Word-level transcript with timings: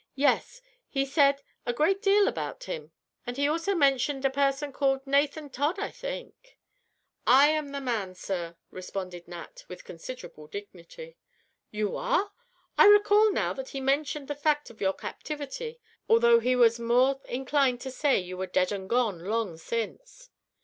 Yes; 0.15 0.63
he 0.89 1.05
said 1.05 1.43
a 1.63 1.73
great 1.73 2.01
deal 2.01 2.27
about 2.27 2.63
him, 2.63 2.91
and 3.27 3.37
he 3.37 3.47
also 3.47 3.75
mentioned 3.75 4.25
a 4.25 4.31
person 4.31 4.73
called 4.73 5.05
Nathan 5.05 5.51
Todd, 5.51 5.77
I 5.77 5.91
think." 5.91 6.57
"I 7.27 7.49
am 7.49 7.69
the 7.69 7.81
man, 7.81 8.15
sir," 8.15 8.57
responded 8.71 9.27
Nat, 9.27 9.63
with 9.67 9.83
considerable 9.83 10.47
dignity. 10.47 11.17
"You 11.69 11.95
are! 11.97 12.31
I 12.79 12.87
recall 12.87 13.31
now 13.31 13.53
that 13.53 13.69
he 13.69 13.79
mentioned 13.79 14.27
the 14.27 14.33
fact 14.33 14.71
of 14.71 14.81
your 14.81 14.93
captivity, 14.93 15.79
although 16.09 16.39
he 16.39 16.55
was 16.55 16.79
more 16.79 17.21
inclined 17.25 17.79
to 17.81 17.91
say 17.91 18.17
you 18.17 18.37
were 18.37 18.47
dead 18.47 18.71
and 18.71 18.89
gone 18.89 19.23
long 19.25 19.55
since." 19.55 20.31